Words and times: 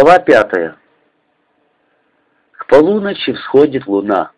Глава 0.00 0.18
пятая. 0.18 0.76
К 2.52 2.66
полуночи 2.68 3.34
всходит 3.34 3.86
луна. 3.86 4.30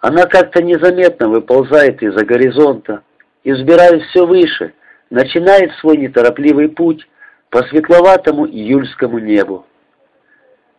Она 0.00 0.26
как-то 0.26 0.62
незаметно 0.62 1.30
выползает 1.30 2.02
из-за 2.02 2.26
горизонта 2.26 3.04
и, 3.42 3.52
взбираясь 3.52 4.02
все 4.08 4.26
выше, 4.26 4.74
начинает 5.08 5.72
свой 5.76 5.96
неторопливый 5.96 6.68
путь 6.68 7.08
по 7.48 7.62
светловатому 7.68 8.46
июльскому 8.46 9.18
небу. 9.18 9.64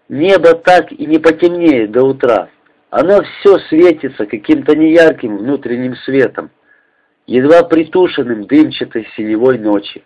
Небо 0.10 0.54
так 0.54 0.92
и 0.92 1.08
не 1.08 1.18
потемнеет 1.18 1.92
до 1.92 2.04
утра. 2.04 2.50
Оно 2.92 3.24
все 3.24 3.58
светится 3.70 4.28
каким-то 4.28 4.76
неярким 4.76 5.38
внутренним 5.38 5.96
светом, 5.96 6.52
едва 7.26 7.64
притушенным 7.64 8.46
дымчатой 8.46 9.08
синевой 9.16 9.58
ночи. 9.58 10.04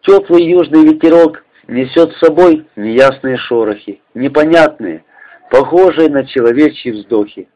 Теплый 0.00 0.44
южный 0.44 0.84
ветерок 0.84 1.44
несет 1.68 2.12
с 2.12 2.18
собой 2.18 2.66
неясные 2.74 3.36
шорохи, 3.36 4.00
непонятные, 4.14 5.04
похожие 5.50 6.08
на 6.08 6.26
человечьи 6.26 6.90
вздохи. 6.90 7.48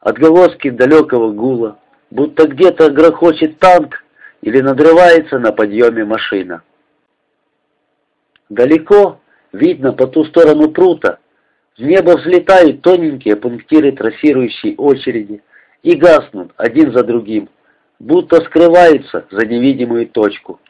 Отголоски 0.00 0.70
далекого 0.70 1.32
гула, 1.32 1.78
будто 2.10 2.46
где-то 2.46 2.90
грохочет 2.90 3.58
танк 3.58 4.04
или 4.40 4.60
надрывается 4.60 5.38
на 5.38 5.52
подъеме 5.52 6.04
машина. 6.04 6.62
Далеко, 8.48 9.20
видно 9.52 9.92
по 9.92 10.06
ту 10.06 10.24
сторону 10.24 10.70
прута, 10.70 11.18
в 11.76 11.82
небо 11.82 12.16
взлетают 12.16 12.82
тоненькие 12.82 13.36
пунктиры 13.36 13.92
трассирующей 13.92 14.74
очереди 14.76 15.42
и 15.82 15.96
гаснут 15.96 16.52
один 16.56 16.92
за 16.92 17.02
другим, 17.02 17.48
будто 17.98 18.36
скрываются 18.44 19.26
за 19.30 19.46
невидимую 19.46 20.08
точку. 20.08 20.60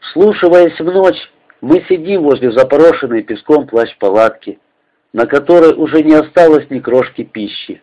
Вслушиваясь 0.00 0.78
в 0.78 0.84
ночь, 0.84 1.30
мы 1.60 1.84
сидим 1.88 2.22
возле 2.22 2.52
запорошенной 2.52 3.22
песком 3.22 3.66
плащ-палатки, 3.66 4.58
на 5.12 5.26
которой 5.26 5.74
уже 5.74 6.02
не 6.02 6.14
осталось 6.14 6.68
ни 6.70 6.78
крошки 6.78 7.24
пищи. 7.24 7.82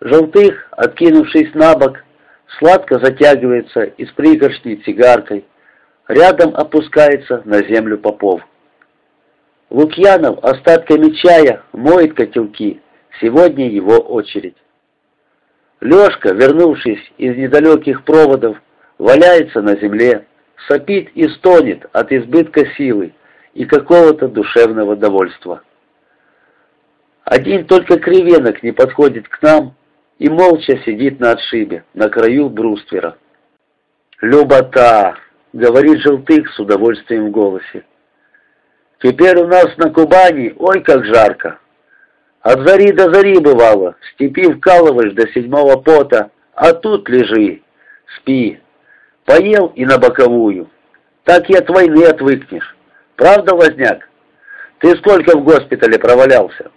Желтых, 0.00 0.68
откинувшись 0.72 1.54
на 1.54 1.74
бок, 1.74 1.98
сладко 2.58 2.98
затягивается 2.98 3.84
из 3.84 4.10
пригоршни 4.12 4.76
цигаркой, 4.76 5.46
рядом 6.08 6.54
опускается 6.54 7.42
на 7.44 7.62
землю 7.62 7.98
попов. 7.98 8.42
Лукьянов 9.70 10.44
остатками 10.44 11.10
чая 11.10 11.62
моет 11.72 12.14
котелки, 12.14 12.80
сегодня 13.20 13.68
его 13.68 13.98
очередь. 13.98 14.56
Лешка, 15.80 16.32
вернувшись 16.32 17.12
из 17.18 17.36
недалеких 17.36 18.04
проводов, 18.04 18.56
валяется 18.98 19.60
на 19.62 19.76
земле, 19.76 20.26
сопит 20.68 21.10
и 21.14 21.28
стонет 21.28 21.86
от 21.92 22.12
избытка 22.12 22.66
силы 22.76 23.12
и 23.54 23.64
какого-то 23.64 24.28
душевного 24.28 24.96
довольства. 24.96 25.62
Один 27.24 27.66
только 27.66 27.98
кривенок 27.98 28.62
не 28.62 28.72
подходит 28.72 29.28
к 29.28 29.42
нам 29.42 29.74
и 30.18 30.28
молча 30.28 30.78
сидит 30.84 31.20
на 31.20 31.32
отшибе, 31.32 31.84
на 31.94 32.08
краю 32.08 32.48
бруствера. 32.48 33.16
«Любота!»— 34.20 35.16
говорит 35.52 36.00
Желтых 36.00 36.48
с 36.52 36.58
удовольствием 36.58 37.26
в 37.26 37.30
голосе. 37.30 37.84
«Теперь 39.00 39.36
у 39.38 39.46
нас 39.46 39.76
на 39.76 39.90
Кубани, 39.92 40.54
ой, 40.56 40.82
как 40.82 41.04
жарко! 41.04 41.58
От 42.40 42.66
зари 42.66 42.92
до 42.92 43.12
зари 43.12 43.40
бывало, 43.40 43.96
в 44.00 44.06
степи 44.14 44.44
вкалываешь 44.52 45.14
до 45.14 45.28
седьмого 45.32 45.80
пота, 45.80 46.30
а 46.54 46.72
тут 46.72 47.08
лежи, 47.08 47.62
спи, 48.16 48.60
Поел 49.26 49.72
и 49.74 49.84
на 49.84 49.98
боковую. 49.98 50.70
Так 51.24 51.50
и 51.50 51.56
от 51.56 51.68
войны 51.68 52.04
отвыкнешь. 52.04 52.76
Правда, 53.16 53.54
Возняк? 53.54 54.08
Ты 54.78 54.96
сколько 54.98 55.36
в 55.36 55.42
госпитале 55.42 55.98
провалялся? 55.98 56.70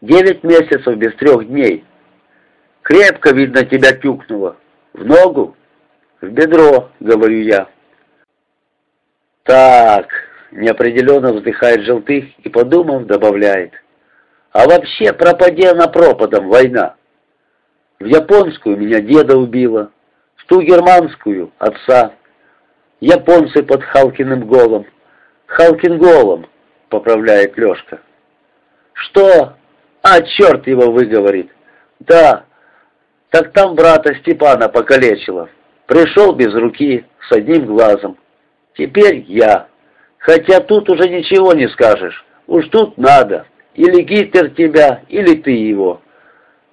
Девять 0.00 0.42
месяцев 0.42 0.96
без 0.96 1.14
трех 1.14 1.46
дней. 1.46 1.84
Крепко, 2.82 3.32
видно, 3.32 3.64
тебя 3.64 3.92
тюкнуло. 3.92 4.56
В 4.92 5.04
ногу? 5.04 5.56
В 6.20 6.28
бедро, 6.28 6.90
говорю 6.98 7.42
я. 7.42 7.68
Так, 9.44 10.08
неопределенно 10.50 11.32
вздыхает 11.32 11.82
Желтых 11.82 12.24
и, 12.38 12.48
подумав, 12.48 13.06
добавляет. 13.06 13.72
А 14.50 14.66
вообще 14.66 15.12
пропади 15.12 15.64
она 15.64 15.86
пропадом 15.86 16.48
война. 16.48 16.96
В 18.00 18.06
японскую 18.06 18.76
меня 18.76 19.00
деда 19.00 19.36
убила, 19.36 19.92
ту 20.46 20.60
германскую, 20.62 21.52
отца. 21.58 22.12
Японцы 23.00 23.62
под 23.62 23.82
Халкиным 23.82 24.46
голом. 24.46 24.86
Халкин 25.46 25.98
голом, 25.98 26.46
поправляет 26.88 27.56
Лешка. 27.56 28.00
Что? 28.92 29.54
А, 30.02 30.20
черт 30.22 30.66
его 30.66 30.92
выговорит. 30.92 31.50
Да, 31.98 32.44
так 33.30 33.52
там 33.52 33.74
брата 33.74 34.14
Степана 34.16 34.68
покалечило. 34.68 35.48
Пришел 35.86 36.34
без 36.34 36.54
руки, 36.54 37.04
с 37.28 37.32
одним 37.32 37.66
глазом. 37.66 38.18
Теперь 38.76 39.24
я. 39.28 39.68
Хотя 40.18 40.60
тут 40.60 40.90
уже 40.90 41.08
ничего 41.08 41.52
не 41.52 41.68
скажешь. 41.68 42.24
Уж 42.46 42.68
тут 42.68 42.98
надо. 42.98 43.46
Или 43.74 44.02
Гитлер 44.02 44.50
тебя, 44.50 45.02
или 45.08 45.36
ты 45.36 45.52
его. 45.52 46.00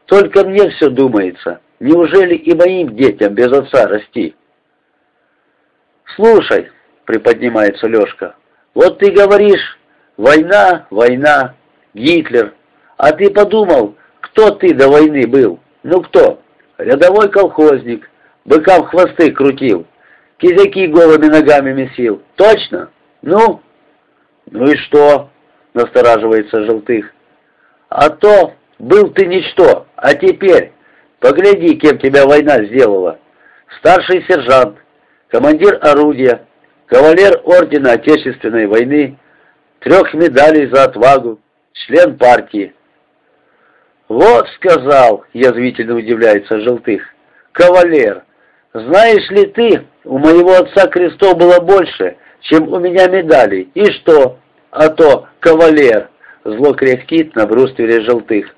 Только 0.05 0.45
мне 0.45 0.69
все 0.71 0.89
думается. 0.89 1.61
Неужели 1.79 2.35
и 2.35 2.55
моим 2.55 2.95
детям 2.95 3.33
без 3.33 3.51
отца 3.51 3.87
расти? 3.87 4.35
Слушай, 6.15 6.71
приподнимается 7.05 7.87
Лешка, 7.87 8.35
вот 8.73 8.99
ты 8.99 9.11
говоришь, 9.11 9.77
война, 10.17 10.87
война, 10.89 11.55
Гитлер. 11.93 12.53
А 12.97 13.11
ты 13.11 13.31
подумал, 13.31 13.95
кто 14.21 14.51
ты 14.51 14.73
до 14.73 14.87
войны 14.87 15.27
был? 15.27 15.59
Ну 15.83 16.01
кто? 16.01 16.41
Рядовой 16.77 17.29
колхозник, 17.29 18.09
быкам 18.45 18.83
хвосты 18.85 19.31
крутил, 19.31 19.85
кизяки 20.37 20.87
голыми 20.87 21.25
ногами 21.25 21.73
месил. 21.73 22.21
Точно? 22.35 22.89
Ну? 23.21 23.61
Ну 24.49 24.71
и 24.71 24.75
что? 24.77 25.29
Настораживается 25.73 26.65
Желтых. 26.65 27.11
А 27.89 28.09
то 28.09 28.53
был 28.79 29.09
ты 29.09 29.25
ничто, 29.25 29.87
а 29.95 30.13
теперь 30.13 30.71
Погляди, 31.19 31.75
кем 31.77 31.97
тебя 31.97 32.25
война 32.25 32.63
сделала. 32.65 33.19
Старший 33.79 34.23
сержант, 34.29 34.77
командир 35.29 35.79
орудия, 35.81 36.45
кавалер 36.85 37.41
Ордена 37.43 37.93
Отечественной 37.93 38.67
войны, 38.67 39.17
трех 39.79 40.13
медалей 40.13 40.67
за 40.71 40.85
отвагу, 40.85 41.39
член 41.73 42.17
партии. 42.17 42.73
«Вот,— 44.07 44.47
сказал,— 44.55 45.25
язвительно 45.33 45.95
удивляется 45.95 46.61
Желтых,— 46.61 47.03
кавалер, 47.51 48.23
знаешь 48.73 49.29
ли 49.31 49.47
ты, 49.47 49.85
у 50.05 50.17
моего 50.17 50.53
отца 50.53 50.87
крестов 50.87 51.37
было 51.37 51.59
больше, 51.59 52.17
чем 52.41 52.71
у 52.71 52.79
меня 52.79 53.07
медалей. 53.07 53.69
И 53.73 53.85
что? 53.91 54.39
А 54.71 54.89
то 54.89 55.27
кавалер!» 55.39 56.09
Зло 56.43 56.73
кряхтит 56.73 57.35
на 57.35 57.45
бруствере 57.45 58.01
Желтых. 58.03 58.55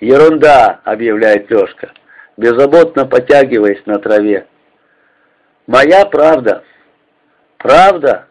«Ерунда!»— 0.00 0.80
объявляет 0.84 1.50
Лешка, 1.50 1.92
беззаботно 2.36 3.06
потягиваясь 3.06 3.84
на 3.86 3.98
траве. 3.98 4.46
«Моя 5.66 6.04
правда!» 6.06 6.62
«Правда? 7.58 8.26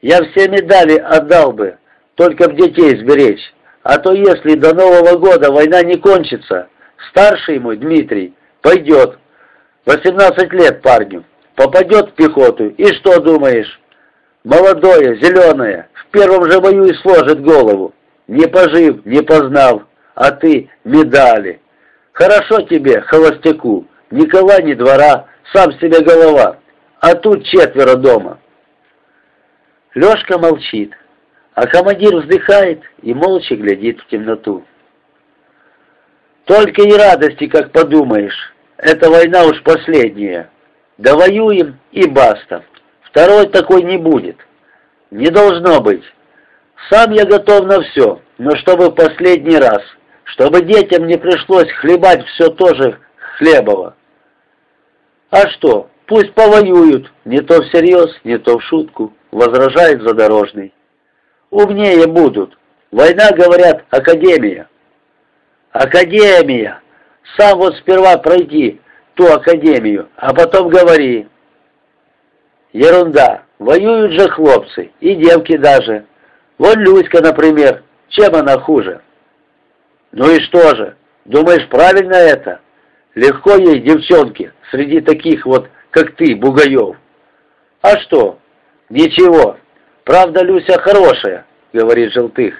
Я 0.00 0.22
все 0.24 0.48
медали 0.48 0.96
отдал 0.96 1.52
бы, 1.52 1.76
только 2.14 2.48
б 2.48 2.54
детей 2.54 2.96
сберечь, 2.98 3.52
а 3.82 3.98
то 3.98 4.12
если 4.12 4.54
до 4.54 4.74
Нового 4.74 5.18
года 5.18 5.50
война 5.50 5.82
не 5.82 5.96
кончится, 5.96 6.68
старший 7.10 7.58
мой, 7.58 7.76
Дмитрий, 7.76 8.34
пойдет, 8.62 9.18
18 9.86 10.52
лет 10.52 10.82
парню, 10.82 11.24
попадет 11.56 12.10
в 12.10 12.14
пехоту, 12.14 12.68
и 12.68 12.86
что 12.94 13.20
думаешь? 13.20 13.80
Молодое, 14.44 15.16
зеленое, 15.16 15.88
в 15.94 16.06
первом 16.10 16.50
же 16.50 16.60
бою 16.60 16.84
и 16.84 16.94
сложит 16.94 17.42
голову, 17.42 17.92
не 18.28 18.46
пожив, 18.46 19.04
не 19.04 19.22
познав, 19.22 19.82
а 20.14 20.30
ты 20.32 20.70
медали. 20.84 21.60
Хорошо 22.12 22.62
тебе, 22.62 23.00
холостяку, 23.02 23.86
ни 24.10 24.26
кола, 24.26 24.62
ни 24.62 24.74
двора, 24.74 25.26
сам 25.52 25.72
себе 25.80 26.00
голова, 26.00 26.58
а 27.00 27.14
тут 27.14 27.44
четверо 27.44 27.96
дома. 27.96 28.38
Лешка 29.94 30.38
молчит, 30.38 30.92
а 31.54 31.66
командир 31.66 32.16
вздыхает 32.16 32.82
и 33.02 33.14
молча 33.14 33.56
глядит 33.56 34.00
в 34.00 34.06
темноту. 34.08 34.64
Только 36.44 36.82
и 36.82 36.92
радости, 36.92 37.46
как 37.46 37.72
подумаешь, 37.72 38.54
эта 38.76 39.08
война 39.10 39.44
уж 39.44 39.62
последняя. 39.62 40.50
Довоюем 40.98 41.78
и 41.90 42.08
баста. 42.08 42.64
Второй 43.02 43.48
такой 43.48 43.82
не 43.82 43.96
будет. 43.96 44.36
Не 45.10 45.30
должно 45.30 45.80
быть. 45.80 46.04
Сам 46.90 47.12
я 47.12 47.24
готов 47.24 47.66
на 47.66 47.80
все, 47.82 48.20
но 48.38 48.54
чтобы 48.56 48.90
в 48.90 48.94
последний 48.94 49.56
раз 49.56 49.80
чтобы 50.24 50.62
детям 50.62 51.06
не 51.06 51.16
пришлось 51.16 51.70
хлебать 51.72 52.24
все 52.26 52.48
то 52.48 52.74
же 52.74 52.98
хлебово. 53.38 53.94
А 55.30 55.48
что, 55.50 55.90
Пусть 56.06 56.34
повоюют, 56.34 57.10
не 57.24 57.40
то 57.40 57.62
всерьез, 57.62 58.14
не 58.24 58.38
то 58.38 58.58
в 58.58 58.62
шутку, 58.64 59.14
возражает 59.30 60.02
задорожный. 60.02 60.74
Умнее 61.50 62.06
будут. 62.06 62.58
Война, 62.90 63.30
говорят, 63.30 63.84
академия. 63.90 64.68
Академия! 65.72 66.80
Сам 67.36 67.58
вот 67.58 67.76
сперва 67.78 68.18
пройди 68.18 68.80
ту 69.14 69.32
академию, 69.32 70.08
а 70.16 70.34
потом 70.34 70.68
говори. 70.68 71.26
Ерунда. 72.72 73.42
Воюют 73.58 74.12
же 74.12 74.28
хлопцы, 74.28 74.90
и 75.00 75.14
девки 75.14 75.56
даже. 75.56 76.04
Вон 76.58 76.78
Люська, 76.80 77.22
например, 77.22 77.82
чем 78.08 78.34
она 78.34 78.58
хуже? 78.58 79.00
Ну 80.16 80.30
и 80.30 80.40
что 80.42 80.76
же? 80.76 80.96
Думаешь, 81.24 81.68
правильно 81.68 82.14
это? 82.14 82.60
Легко 83.16 83.56
ей, 83.56 83.80
девчонки, 83.80 84.52
среди 84.70 85.00
таких 85.00 85.44
вот, 85.44 85.68
как 85.90 86.14
ты, 86.14 86.36
бугаев. 86.36 86.96
А 87.82 87.98
что? 87.98 88.38
Ничего. 88.88 89.58
Правда, 90.04 90.44
Люся 90.44 90.78
хорошая, 90.78 91.46
говорит 91.72 92.12
Желтых. 92.12 92.54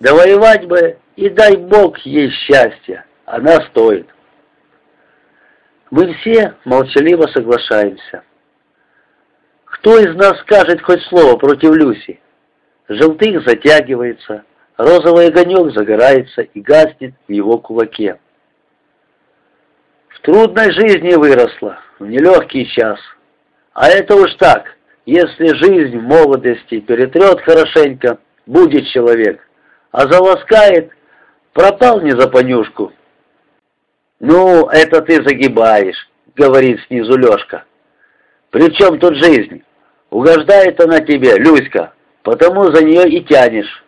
Да 0.00 0.14
воевать 0.14 0.66
бы, 0.66 0.96
и 1.16 1.28
дай 1.28 1.56
Бог 1.56 1.98
ей 1.98 2.30
счастья. 2.30 3.04
Она 3.26 3.56
стоит. 3.70 4.08
Мы 5.90 6.14
все 6.14 6.54
молчаливо 6.64 7.26
соглашаемся. 7.26 8.22
Кто 9.66 9.98
из 9.98 10.14
нас 10.14 10.40
скажет 10.40 10.80
хоть 10.80 11.02
слово 11.02 11.36
против 11.36 11.74
Люси? 11.74 12.18
Желтых 12.88 13.46
затягивается, 13.46 14.44
розовый 14.76 15.28
огонек 15.28 15.74
загорается 15.74 16.42
и 16.42 16.60
гаснет 16.60 17.14
в 17.28 17.32
его 17.32 17.58
кулаке. 17.58 18.18
В 20.08 20.20
трудной 20.20 20.72
жизни 20.72 21.14
выросла, 21.14 21.78
в 21.98 22.06
нелегкий 22.06 22.66
час. 22.66 22.98
А 23.72 23.88
это 23.88 24.14
уж 24.14 24.34
так, 24.34 24.76
если 25.06 25.54
жизнь 25.56 25.98
в 25.98 26.02
молодости 26.02 26.80
перетрет 26.80 27.40
хорошенько, 27.40 28.18
будет 28.46 28.86
человек, 28.88 29.40
а 29.90 30.10
заласкает, 30.10 30.92
пропал 31.52 32.00
не 32.00 32.12
за 32.12 32.28
понюшку. 32.28 32.92
«Ну, 34.20 34.68
это 34.68 35.02
ты 35.02 35.14
загибаешь»,— 35.14 36.08
говорит 36.36 36.80
снизу 36.86 37.16
Лешка. 37.16 37.64
«При 38.50 38.72
чем 38.74 39.00
тут 39.00 39.16
жизнь? 39.16 39.64
Угождает 40.10 40.80
она 40.80 41.00
тебе, 41.00 41.36
Люська, 41.38 41.92
потому 42.22 42.72
за 42.72 42.84
нее 42.84 43.08
и 43.08 43.24
тянешь». 43.24 43.81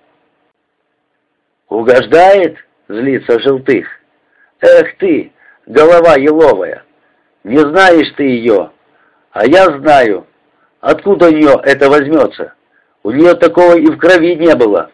«Угождает?»— 1.74 2.56
злится 2.88 3.40
Желтых. 3.40 3.88
«Эх 4.60 4.96
ты, 4.98 5.32
голова 5.66 6.14
еловая, 6.14 6.84
не 7.42 7.58
знаешь 7.58 8.12
ты 8.16 8.22
ее, 8.22 8.70
а 9.32 9.44
я 9.44 9.64
знаю. 9.64 10.24
Откуда 10.80 11.26
у 11.26 11.30
нее 11.32 11.60
это 11.64 11.90
возьмется? 11.90 12.54
У 13.02 13.10
нее 13.10 13.34
такого 13.34 13.76
и 13.76 13.86
в 13.86 13.98
крови 13.98 14.36
не 14.36 14.54
было. 14.54 14.92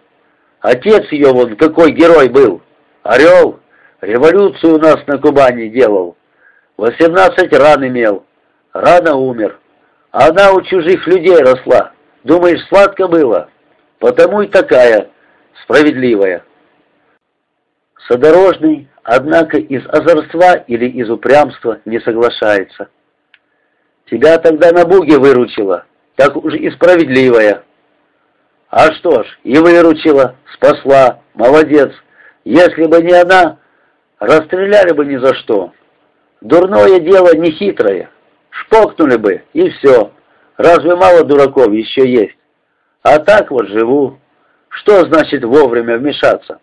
Отец 0.60 1.04
ее 1.12 1.32
вон 1.34 1.54
какой 1.56 1.92
герой 1.92 2.30
был, 2.30 2.62
орел, 3.02 3.60
революцию 4.00 4.76
у 4.76 4.78
нас 4.78 5.06
на 5.06 5.18
Кубани 5.18 5.68
делал, 5.68 6.16
восемнадцать 6.78 7.52
ран 7.52 7.86
имел, 7.86 8.24
рано 8.72 9.16
умер». 9.16 9.58
Она 10.12 10.52
у 10.52 10.62
чужих 10.62 11.06
людей 11.06 11.36
росла. 11.36 11.92
Думаешь, 12.24 12.66
сладко 12.68 13.06
было? 13.06 13.48
Потому 14.00 14.40
и 14.40 14.48
такая 14.48 15.08
справедливая. 15.62 16.42
Содорожный, 18.10 18.88
однако, 19.04 19.56
из 19.56 19.86
озорства 19.86 20.64
или 20.66 20.88
из 20.88 21.08
упрямства 21.08 21.78
не 21.84 22.00
соглашается. 22.00 22.88
Тебя 24.10 24.36
тогда 24.38 24.72
на 24.72 24.84
буге 24.84 25.16
выручила, 25.16 25.84
так 26.16 26.34
уж 26.34 26.54
и 26.54 26.68
справедливая. 26.72 27.62
А 28.68 28.92
что 28.94 29.22
ж, 29.22 29.26
и 29.44 29.56
выручила, 29.58 30.34
спасла, 30.54 31.20
молодец. 31.34 31.92
Если 32.44 32.86
бы 32.86 33.00
не 33.00 33.12
она, 33.12 33.58
расстреляли 34.18 34.92
бы 34.92 35.06
ни 35.06 35.16
за 35.16 35.32
что. 35.36 35.72
Дурное 36.40 36.98
дело 36.98 37.32
не 37.36 37.52
хитрое. 37.52 38.10
Шпокнули 38.50 39.18
бы, 39.18 39.44
и 39.52 39.70
все. 39.70 40.10
Разве 40.56 40.96
мало 40.96 41.22
дураков 41.22 41.72
еще 41.72 42.10
есть? 42.10 42.36
А 43.02 43.20
так 43.20 43.52
вот 43.52 43.68
живу. 43.68 44.18
Что 44.68 45.04
значит 45.04 45.44
вовремя 45.44 45.96
вмешаться? 45.96 46.58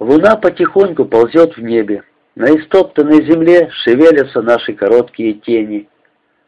Луна 0.00 0.36
потихоньку 0.36 1.04
ползет 1.04 1.56
в 1.56 1.62
небе. 1.62 2.02
На 2.34 2.46
истоптанной 2.46 3.24
земле 3.24 3.70
шевелятся 3.84 4.42
наши 4.42 4.72
короткие 4.72 5.34
тени. 5.34 5.88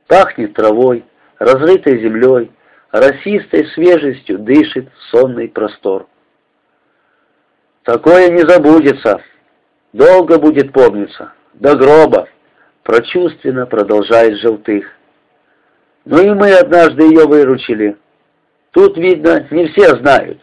Пахнет 0.09 0.55
травой, 0.55 1.05
разрытой 1.39 2.01
землей, 2.01 2.51
росистой 2.91 3.67
свежестью 3.69 4.39
дышит 4.39 4.89
сонный 5.11 5.49
простор. 5.49 6.07
Такое 7.85 8.31
не 8.31 8.41
забудется, 8.41 9.21
долго 9.93 10.39
будет 10.39 10.73
помниться, 10.73 11.33
до 11.55 11.77
гроба 11.77 12.29
прочувственно 12.83 13.67
продолжает 13.67 14.39
Желтых. 14.39 14.87
Ну 16.05 16.21
и 16.21 16.31
мы 16.35 16.53
однажды 16.53 17.05
ее 17.05 17.27
выручили. 17.27 17.97
Тут, 18.71 18.97
видно, 18.97 19.47
не 19.51 19.69
все 19.69 19.97
знают. 19.97 20.41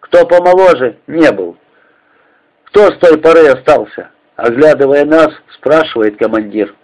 Кто 0.00 0.26
помоложе, 0.26 0.96
не 1.06 1.30
был. 1.32 1.56
Кто 2.72 2.86
с 2.90 2.98
той 3.00 3.18
поры 3.18 3.48
остался? 3.48 4.08
Оглядывая 4.34 5.04
нас, 5.04 5.28
спрашивает 5.56 6.18
командир. 6.18 6.74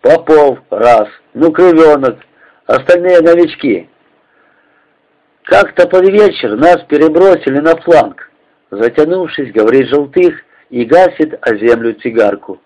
Попов, 0.00 0.58
раз. 0.70 1.06
Ну, 1.34 1.52
Крывенок. 1.52 2.18
Остальные 2.66 3.20
новички. 3.20 3.88
Как-то 5.44 5.86
под 5.86 6.08
вечер 6.08 6.56
нас 6.56 6.82
перебросили 6.88 7.60
на 7.60 7.76
фланг. 7.76 8.28
Затянувшись, 8.72 9.52
говорит 9.52 9.88
Желтых 9.88 10.34
и 10.70 10.84
гасит 10.84 11.38
о 11.42 11.54
землю 11.58 11.94
цигарку. 11.94 12.60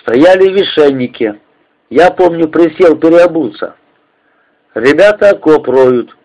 Стояли 0.00 0.48
вишенники. 0.48 1.38
Я 1.90 2.12
помню, 2.12 2.48
присел 2.48 2.96
переобуться. 2.96 3.74
Ребята 4.74 5.30
окоп 5.30 5.68
роют. 5.68 6.16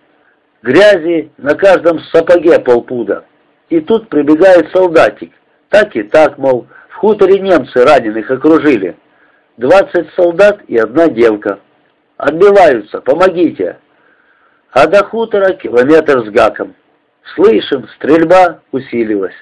Грязи 0.62 1.32
на 1.38 1.56
каждом 1.56 2.00
сапоге 2.00 2.60
полпуда. 2.60 3.25
И 3.72 3.80
тут 3.80 4.10
прибегает 4.10 4.70
солдатик. 4.74 5.32
Так 5.70 5.96
и 5.96 6.04
так, 6.04 6.38
мол, 6.38 6.68
в 6.90 6.96
хуторе 6.96 7.40
немцы 7.40 7.84
раненых 7.86 8.30
окружили. 8.30 8.98
Двадцать 9.56 10.13
солдат 10.13 10.60
и 10.68 10.78
одна 10.78 11.08
девка. 11.08 11.60
Отбиваются, 12.18 13.00
помогите. 13.00 13.80
А 14.74 14.88
до 14.88 15.06
хутора 15.06 15.54
километр 15.54 16.25
с 16.25 16.30
гаком. 16.32 16.75
Слышим, 17.34 17.88
стрельба 17.96 18.60
усилилась. 18.74 19.36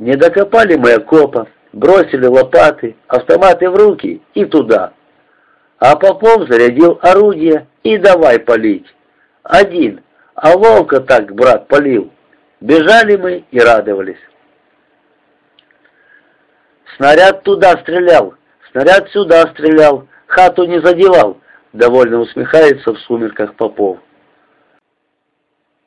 Не 0.00 0.16
докопали 0.16 0.74
мы 0.74 0.94
окопа 0.94 1.46
бросили 1.72 2.26
лопаты, 2.26 2.96
автоматы 3.06 3.70
в 3.70 3.76
руки 3.76 4.20
и 4.34 4.44
туда. 4.46 4.94
А 5.78 5.94
Попов 5.94 6.48
зарядил 6.48 6.98
орудие 7.02 7.68
и 7.84 7.98
давай 7.98 8.40
палить. 8.40 8.86
Один, 9.44 10.00
а 10.34 10.56
волка 10.58 11.00
так 11.00 11.32
брат 11.32 11.68
полил. 11.68 12.10
Бежали 12.60 13.16
мы 13.16 13.44
и 13.50 13.60
радовались. 13.60 14.18
Снаряд 16.96 17.44
туда 17.44 17.72
стрелял, 17.82 18.34
снаряд 18.72 19.08
сюда 19.10 19.42
стрелял, 19.52 20.08
хату 20.26 20.64
не 20.64 20.80
задевал, 20.80 21.38
довольно 21.72 22.18
усмехается 22.18 22.92
в 22.92 22.98
сумерках 23.00 23.54
Попов. 23.54 23.98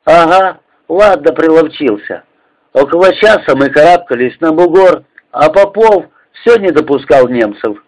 Ага, 0.04 0.60
ладно, 0.88 1.32
приловчился. 1.32 2.24
Около 2.72 3.14
часа 3.16 3.54
мы 3.54 3.68
карабкались 3.68 4.40
на 4.40 4.52
бугор, 4.52 5.04
а 5.30 5.50
Попов 5.50 6.06
все 6.32 6.56
не 6.56 6.70
допускал 6.70 7.28
немцев. 7.28 7.84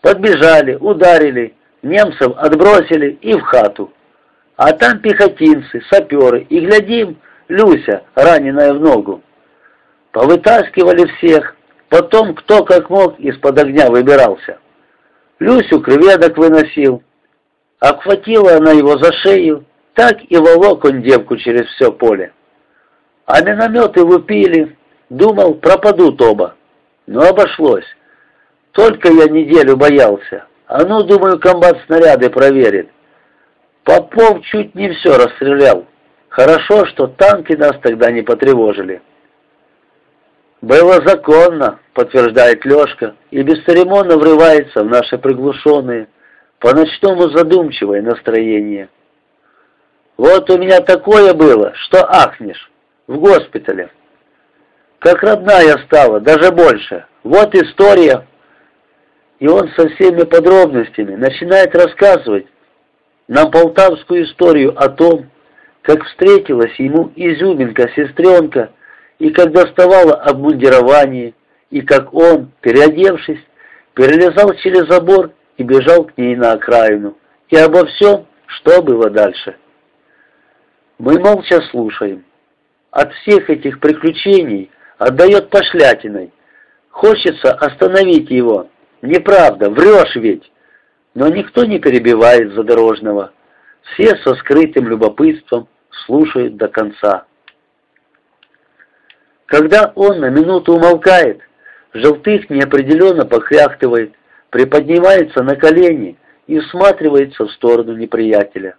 Подбежали, 0.00 0.76
ударили, 0.76 1.56
немцев 1.82 2.32
отбросили 2.36 3.18
и 3.20 3.34
в 3.34 3.40
хату. 3.40 3.92
А 4.56 4.72
там 4.72 5.00
пехотинцы, 5.00 5.82
саперы, 5.90 6.42
и 6.42 6.60
глядим, 6.60 7.18
Люся, 7.48 8.02
раненая 8.14 8.72
в 8.72 8.80
ногу. 8.80 9.22
Повытаскивали 10.12 11.06
всех, 11.16 11.56
потом 11.88 12.34
кто 12.34 12.64
как 12.64 12.88
мог 12.88 13.18
из-под 13.18 13.58
огня 13.58 13.90
выбирался. 13.90 14.58
Люсю 15.38 15.80
креветок 15.80 16.38
выносил. 16.38 17.02
Обхватила 17.80 18.56
она 18.56 18.72
его 18.72 18.96
за 18.96 19.12
шею, 19.12 19.64
так 19.94 20.16
и 20.28 20.36
волок 20.36 20.84
он 20.84 21.02
девку 21.02 21.36
через 21.36 21.66
все 21.68 21.92
поле. 21.92 22.32
А 23.26 23.42
минометы 23.42 24.02
лупили, 24.02 24.76
думал, 25.10 25.54
пропадут 25.54 26.20
оба. 26.22 26.54
Но 27.06 27.22
обошлось. 27.22 27.84
Только 28.72 29.12
я 29.12 29.26
неделю 29.26 29.76
боялся. 29.76 30.46
А 30.66 30.84
ну, 30.84 31.02
думаю, 31.02 31.38
комбат 31.38 31.76
снаряды 31.86 32.30
проверит. 32.30 32.88
Попов 33.84 34.42
чуть 34.46 34.74
не 34.74 34.92
все 34.94 35.16
расстрелял. 35.16 35.86
Хорошо, 36.34 36.84
что 36.86 37.06
танки 37.06 37.52
нас 37.52 37.76
тогда 37.80 38.10
не 38.10 38.22
потревожили. 38.22 39.02
«Было 40.60 40.94
законно»,— 41.06 41.78
подтверждает 41.94 42.64
Лешка, 42.64 43.14
и 43.30 43.40
бесцеремонно 43.42 44.16
врывается 44.16 44.82
в 44.82 44.86
наше 44.86 45.16
приглушенное, 45.16 46.08
по-ночному 46.58 47.28
задумчивое 47.28 48.02
настроение. 48.02 48.88
«Вот 50.16 50.50
у 50.50 50.58
меня 50.58 50.80
такое 50.80 51.34
было, 51.34 51.72
что 51.84 52.04
ахнешь, 52.04 52.68
в 53.06 53.16
госпитале. 53.20 53.90
Как 54.98 55.22
родная 55.22 55.78
стала, 55.86 56.18
даже 56.18 56.50
больше. 56.50 57.06
Вот 57.22 57.54
история». 57.54 58.26
И 59.38 59.46
он 59.46 59.68
со 59.76 59.88
всеми 59.90 60.24
подробностями 60.24 61.14
начинает 61.14 61.76
рассказывать 61.76 62.48
нам 63.28 63.52
полтавскую 63.52 64.24
историю 64.24 64.74
о 64.76 64.88
том, 64.88 65.30
как 65.84 66.02
встретилась 66.06 66.74
ему 66.78 67.12
изюминка-сестренка, 67.14 68.72
и 69.18 69.30
как 69.30 69.52
доставала 69.52 70.14
обмундирование, 70.14 71.34
и 71.70 71.82
как 71.82 72.12
он, 72.14 72.50
переодевшись, 72.62 73.40
перелезал 73.92 74.54
через 74.54 74.88
забор 74.88 75.32
и 75.58 75.62
бежал 75.62 76.04
к 76.04 76.16
ней 76.16 76.36
на 76.36 76.52
окраину, 76.52 77.18
и 77.50 77.56
обо 77.56 77.84
всем, 77.84 78.26
что 78.46 78.82
было 78.82 79.10
дальше. 79.10 79.56
Мы 80.98 81.18
молча 81.18 81.60
слушаем. 81.70 82.24
От 82.90 83.12
всех 83.12 83.50
этих 83.50 83.78
приключений 83.78 84.70
отдает 84.96 85.50
пошлятиной. 85.50 86.32
Хочется 86.88 87.52
остановить 87.52 88.30
его. 88.30 88.68
Неправда, 89.02 89.68
врешь 89.68 90.16
ведь. 90.16 90.50
Но 91.12 91.28
никто 91.28 91.66
не 91.66 91.78
перебивает 91.78 92.54
задорожного. 92.54 93.32
Все 93.92 94.16
со 94.22 94.34
скрытым 94.36 94.88
любопытством 94.88 95.68
слушают 96.06 96.56
до 96.56 96.68
конца. 96.68 97.26
Когда 99.46 99.92
он 99.94 100.20
на 100.20 100.30
минуту 100.30 100.74
умолкает, 100.74 101.40
Желтых 101.94 102.50
неопределенно 102.50 103.24
похряхтывает, 103.24 104.14
приподнимается 104.50 105.44
на 105.44 105.54
колени 105.54 106.16
и 106.48 106.58
всматривается 106.58 107.44
в 107.44 107.52
сторону 107.52 107.96
неприятеля. 107.96 108.76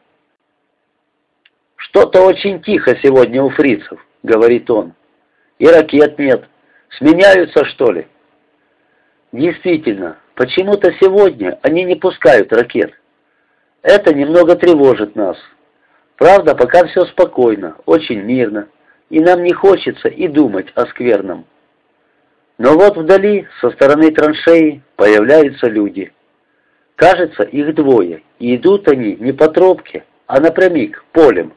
«Что-то 1.78 2.22
очень 2.24 2.62
тихо 2.62 2.98
сегодня 3.02 3.42
у 3.42 3.50
фрицев»,— 3.50 4.06
говорит 4.24 4.70
он. 4.70 4.94
«И 5.60 5.68
ракет 5.68 6.20
нет. 6.20 6.44
Сменяются, 6.98 7.64
что 7.66 7.92
ли?» 7.92 8.08
Действительно, 9.32 10.18
почему-то 10.36 10.92
сегодня 11.00 11.58
они 11.62 11.84
не 11.84 11.96
пускают 11.96 12.52
ракет. 12.52 12.94
Это 13.82 14.14
немного 14.14 14.56
тревожит 14.56 15.16
нас. 15.16 15.38
Правда, 16.18 16.56
пока 16.56 16.86
все 16.88 17.06
спокойно, 17.06 17.76
очень 17.86 18.22
мирно 18.22 18.68
и 19.10 19.20
нам 19.20 19.44
не 19.44 19.54
хочется 19.54 20.08
и 20.08 20.28
думать 20.28 20.68
о 20.76 20.86
скверном. 20.88 21.46
Но 22.58 22.74
вот 22.74 22.98
вдали, 22.98 23.48
со 23.60 23.70
стороны 23.72 24.12
траншеи, 24.12 24.82
появляются 24.96 25.68
люди. 25.68 26.12
Кажется, 26.96 27.44
их 27.44 27.76
двое, 27.76 28.24
и 28.40 28.56
идут 28.56 28.88
они 28.88 29.16
не 29.18 29.34
по 29.34 29.50
тропке, 29.50 30.06
а 30.28 30.40
напрямик, 30.40 31.04
полем. 31.12 31.54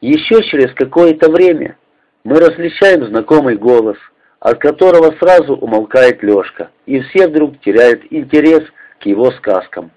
Еще 0.00 0.42
через 0.44 0.72
какое-то 0.74 1.30
время 1.30 1.76
мы 2.22 2.36
различаем 2.36 3.04
знакомый 3.06 3.56
голос, 3.56 3.96
от 4.38 4.58
которого 4.58 5.16
сразу 5.18 5.56
умолкает 5.56 6.22
Лешка, 6.22 6.70
и 6.86 7.00
все 7.00 7.26
вдруг 7.26 7.58
теряют 7.60 8.02
интерес 8.10 8.62
к 9.00 9.06
его 9.06 9.30
сказкам. 9.32 9.90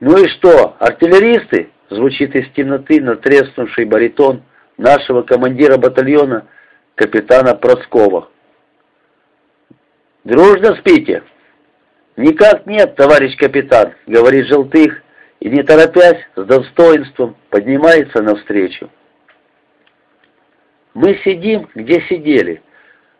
«Ну 0.00 0.16
и 0.16 0.26
что, 0.28 0.74
артиллеристы?»— 0.80 1.68
звучит 1.94 2.34
из 2.34 2.50
темноты 2.52 3.00
натреснувший 3.00 3.84
баритон, 3.84 4.42
нашего 4.78 5.22
командира 5.22 5.76
батальона, 5.76 6.46
капитана 6.94 7.54
Проскова. 7.54 8.28
«Дружно 10.24 10.76
спите?» 10.76 11.22
«Никак 12.16 12.66
нет, 12.66 12.94
товарищ 12.96 13.36
капитан»,— 13.36 13.94
говорит 14.06 14.46
Желтых, 14.46 15.02
и, 15.40 15.48
не 15.48 15.62
торопясь, 15.62 16.20
с 16.36 16.44
достоинством 16.44 17.36
поднимается 17.50 18.22
навстречу. 18.22 18.90
Мы 20.94 21.18
сидим, 21.24 21.68
где 21.74 22.02
сидели, 22.02 22.62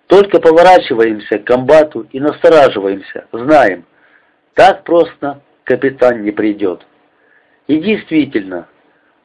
только 0.07 0.41
поворачиваемся 0.41 1.39
к 1.39 1.45
комбату 1.45 2.07
и 2.13 2.21
настораживаемся, 2.21 3.27
знаем, 3.33 3.87
так 4.55 4.85
просто 4.85 5.41
капитан 5.65 6.23
не 6.23 6.31
придет. 6.31 6.87
И 7.67 7.79
действительно, 7.79 8.69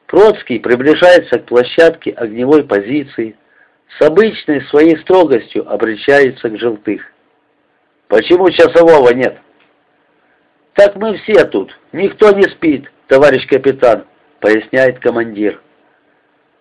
Троцкий 0.06 0.58
приближается 0.58 1.38
к 1.38 1.46
площадке 1.46 2.12
огневой 2.12 2.64
позиции, 2.64 3.36
с 3.98 4.02
обычной 4.02 4.62
своей 4.66 4.96
строгостью 4.98 5.70
обращается 5.70 6.48
к 6.48 6.58
желтых. 6.58 7.02
«Почему 8.08 8.50
часового 8.50 9.12
нет?» 9.12 9.38
«Так 10.74 10.96
мы 10.96 11.18
все 11.18 11.44
тут, 11.44 11.76
никто 11.92 12.30
не 12.30 12.44
спит, 12.44 12.90
товарищ 13.06 13.46
капитан»,— 13.46 14.06
поясняет 14.40 15.00
командир. 15.00 15.60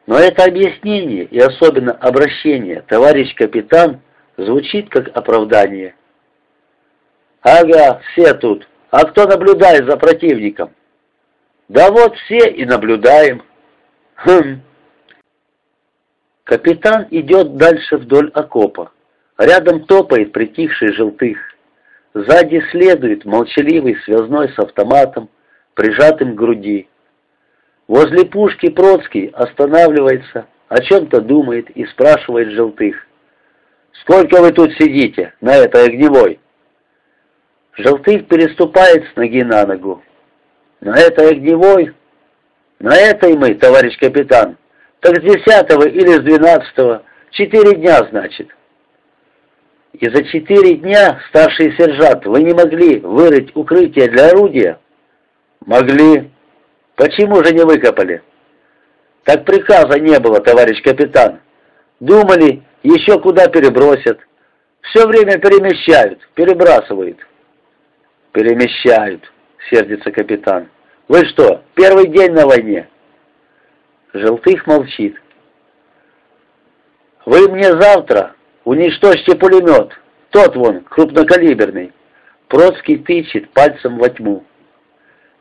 Но 0.08 0.18
это 0.18 0.46
объяснение 0.46 1.26
и 1.26 1.40
особенно 1.40 1.94
обращение 1.94 2.82
«товарищ 2.88 3.34
капитан» 3.36 4.02
звучит 4.36 4.90
как 4.90 5.16
оправдание. 5.16 5.96
«Ага, 7.42 8.02
все 8.12 8.34
тут. 8.34 8.68
А 8.90 9.06
кто 9.06 9.26
наблюдает 9.26 9.86
за 9.86 9.96
противником?» 9.96 10.72
Да 11.70 11.92
вот 11.92 12.16
все 12.16 12.50
и 12.50 12.66
наблюдаем. 12.66 13.44
Хм. 14.16 14.62
Капитан 16.46 17.08
идет 17.12 17.58
дальше 17.58 17.98
вдоль 17.98 18.32
окопа. 18.34 18.92
Рядом 19.38 19.86
топает 19.86 20.32
притихший 20.32 20.94
желтых. 20.94 21.38
Сзади 22.14 22.64
следует 22.72 23.26
молчаливый 23.26 23.98
связной 24.04 24.50
с 24.50 24.58
автоматом, 24.58 25.30
прижатым 25.76 26.34
к 26.34 26.38
груди. 26.38 26.88
Возле 27.88 28.26
пушки 28.26 28.70
Процкий 28.70 29.28
останавливается, 29.28 30.48
о 30.70 30.82
чем-то 30.82 31.22
думает 31.22 31.70
и 31.72 31.86
спрашивает 31.86 32.52
желтых. 32.52 32.96
«Сколько 34.02 34.42
вы 34.42 34.52
тут 34.52 34.72
сидите, 34.74 35.34
на 35.42 35.56
этой 35.56 35.86
огневой?» 35.86 36.40
Желтых 37.74 38.28
переступает 38.28 39.06
с 39.08 39.16
ноги 39.16 39.44
на 39.44 39.66
ногу. 39.66 40.02
На 40.82 40.96
этой 41.00 41.32
огневой? 41.32 41.94
На 42.80 42.96
этой 42.96 43.36
мы, 43.36 43.56
товарищ 43.56 43.98
капитан. 43.98 44.58
Так 45.00 45.18
с 45.18 45.22
десятого 45.22 45.88
или 45.88 46.14
с 46.14 46.20
двенадцатого. 46.20 47.04
Четыре 47.32 47.76
дня, 47.78 47.98
значит. 48.10 48.50
И 49.94 50.08
за 50.08 50.24
четыре 50.26 50.76
дня, 50.76 51.20
старший 51.30 51.76
сержант, 51.76 52.26
вы 52.26 52.44
не 52.44 52.54
могли 52.54 53.00
вырыть 53.00 53.56
укрытие 53.56 54.10
для 54.10 54.28
орудия? 54.28 54.80
Могли. 55.66 56.30
Почему 56.96 57.44
же 57.44 57.54
не 57.54 57.64
выкопали? 57.64 58.22
Так 59.24 59.44
приказа 59.46 60.00
не 60.00 60.20
было, 60.20 60.40
товарищ 60.40 60.82
капитан. 60.84 61.40
Думали, 62.00 62.62
еще 62.84 63.20
куда 63.20 63.48
перебросят. 63.48 64.20
Все 64.82 65.08
время 65.08 65.40
перемещают, 65.40 66.20
перебрасывают. 66.36 67.18
Перемещают.— 68.32 69.24
сердится 69.70 70.12
капитан. 70.12 70.70
«Вы 71.08 71.26
что, 71.26 71.64
первый 71.76 72.08
день 72.10 72.32
на 72.34 72.46
войне?» 72.46 72.88
Желтых 74.14 74.66
молчит. 74.68 75.16
«Вы 77.26 77.50
мне 77.50 77.72
завтра 77.72 78.36
уничтожьте 78.64 79.36
пулемет, 79.38 79.92
тот 80.32 80.56
вон, 80.56 80.82
крупнокалиберный». 80.82 81.94
Процкий 82.48 82.98
тычет 82.98 83.50
пальцем 83.52 83.98
во 83.98 84.10
тьму. 84.10 84.44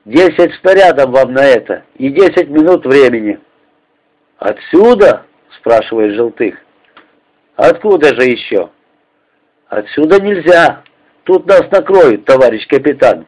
«Десять 0.05 0.55
снарядов 0.61 1.11
вам 1.11 1.33
на 1.33 1.45
это 1.45 1.85
и 1.97 2.09
десять 2.09 2.49
минут 2.49 2.85
времени». 2.85 3.39
«Отсюда?»— 4.39 5.25
спрашивает 5.61 6.15
Желтых. 6.15 6.57
«Откуда 7.55 8.09
же 8.09 8.25
еще?» 8.25 8.71
«Отсюда 9.69 10.21
нельзя. 10.21 10.83
Тут 11.25 11.47
нас 11.47 11.71
накроют, 11.71 12.25
товарищ 12.25 12.67
капитан». 12.67 13.27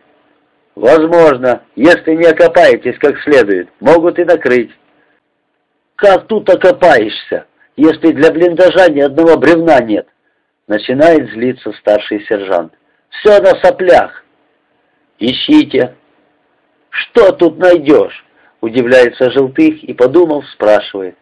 Возможно, 0.78 1.64
если 1.74 2.14
не 2.14 2.26
окопаетесь 2.26 2.96
как 3.00 3.18
следует, 3.22 3.68
могут 3.80 4.16
и 4.20 4.24
накрыть. 4.24 4.70
Как 5.96 6.28
тут 6.28 6.48
окопаешься, 6.48 7.46
если 7.76 8.12
для 8.12 8.30
блиндажа 8.30 8.88
ни 8.88 9.00
одного 9.00 9.36
бревна 9.38 9.80
нет? 9.80 10.06
Начинает 10.68 11.30
злиться 11.30 11.72
старший 11.80 12.24
сержант. 12.26 12.74
Все 13.10 13.40
на 13.40 13.60
соплях. 13.60 14.24
Ищите. 15.18 15.96
Что 16.90 17.32
тут 17.32 17.58
найдешь? 17.58 18.24
Удивляется 18.60 19.32
Желтых 19.32 19.82
и, 19.82 19.92
подумав, 19.94 20.46
спрашивает. 20.50 21.16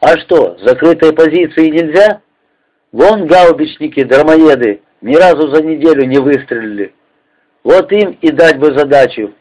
А 0.00 0.18
что, 0.18 0.58
закрытой 0.58 1.14
позиции 1.14 1.70
нельзя? 1.70 2.20
Вон 2.92 3.26
гаубичники, 3.26 4.04
дармоеды 4.04 4.82
ни 5.00 5.16
разу 5.16 5.48
за 5.54 5.62
неделю 5.62 6.04
не 6.04 6.18
выстрелили. 6.18 6.92
Вот 7.64 7.92
им 7.92 8.16
и 8.20 8.30
дать 8.30 8.58
бы 8.58 8.76
задачу. 8.78 9.34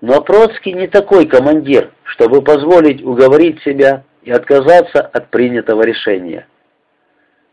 Но 0.00 0.20
Троцкий 0.20 0.72
не 0.72 0.86
такой 0.86 1.26
командир, 1.26 1.92
чтобы 2.04 2.42
позволить 2.42 3.02
уговорить 3.02 3.62
себя 3.62 4.04
и 4.22 4.30
отказаться 4.30 5.00
от 5.00 5.30
принятого 5.30 5.82
решения. 5.82 6.46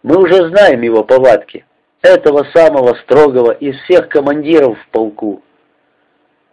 Мы 0.02 0.18
уже 0.18 0.50
знаем 0.50 0.82
его 0.82 1.04
повадки, 1.04 1.66
этого 2.02 2.46
самого 2.54 2.96
строгого 3.04 3.52
из 3.52 3.80
всех 3.82 4.10
командиров 4.10 4.78
в 4.78 4.88
полку. 4.90 5.42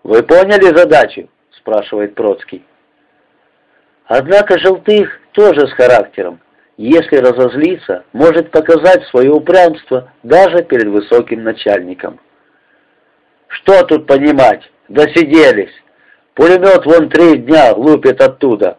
«Вы 0.05 0.23
поняли 0.23 0.75
задачу?»— 0.75 1.29
спрашивает 1.51 2.15
Троцкий. 2.15 2.65
Однако 4.13 4.59
Желтых 4.59 5.21
тоже 5.31 5.69
с 5.69 5.73
характером. 5.73 6.41
Если 6.77 7.17
разозлиться, 7.17 8.05
может 8.13 8.51
показать 8.51 9.05
свое 9.05 9.31
упрямство 9.31 10.11
даже 10.25 10.65
перед 10.65 10.89
высоким 10.89 11.45
начальником. 11.45 12.19
«Что 13.51 13.85
тут 13.85 14.07
понимать? 14.07 14.69
Досиделись. 14.89 15.73
Пулемет 16.35 16.85
вон 16.87 17.09
три 17.09 17.37
дня 17.39 17.73
лупит 17.75 18.21
оттуда. 18.21 18.79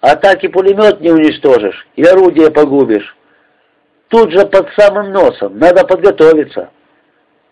А 0.00 0.16
так 0.16 0.42
и 0.44 0.48
пулемет 0.48 1.00
не 1.00 1.10
уничтожишь, 1.10 1.86
и 1.96 2.04
орудие 2.04 2.50
погубишь. 2.50 3.16
Тут 4.08 4.32
же 4.32 4.46
под 4.46 4.68
самым 4.78 5.12
носом, 5.12 5.58
надо 5.58 5.84
подготовиться». 5.84 6.70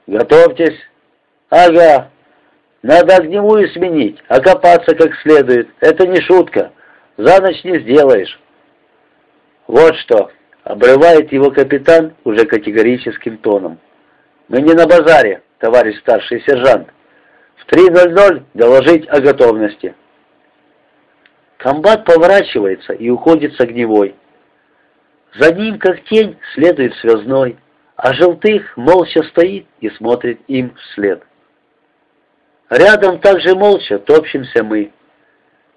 «Готовьтесь». 0.07 0.79
«Ага. 1.51 2.11
Надо 2.83 3.17
огневую 3.17 3.69
сменить, 3.71 4.23
окопаться 4.29 4.95
как 4.95 5.15
следует. 5.17 5.69
Это 5.81 6.07
не 6.07 6.21
шутка». 6.21 6.73
За 7.19 7.43
ночь 7.43 7.65
не 7.65 7.81
сделаешь. 7.81 8.39
Вот 9.67 9.97
что, 9.97 10.31
обрывает 10.63 11.33
его 11.33 11.51
капитан 11.51 12.15
уже 12.23 12.47
категорическим 12.47 13.39
тоном. 13.39 13.81
Мы 14.47 14.63
не 14.63 14.73
на 14.73 14.87
базаре, 14.87 15.43
товарищ 15.59 15.99
старший 16.01 16.41
сержант. 16.43 16.89
В 17.57 17.73
3.00 17.73 18.45
доложить 18.55 19.09
о 19.09 19.21
готовности. 19.21 19.95
Комбат 21.59 22.05
поворачивается 22.05 22.93
и 22.93 23.11
уходит 23.11 23.55
с 23.55 23.61
огневой. 23.61 24.15
За 25.35 25.53
ним, 25.53 25.79
как 25.79 26.03
тень, 26.05 26.39
следует 26.55 26.95
связной, 26.97 27.59
а 27.97 28.15
желтых 28.15 28.77
молча 28.77 29.23
стоит 29.25 29.67
и 29.81 29.91
смотрит 29.91 30.41
им 30.47 30.75
вслед. 30.77 31.23
Рядом 32.71 33.19
также 33.19 33.55
молча 33.55 33.99
топчемся 33.99 34.63
мы. 34.63 34.93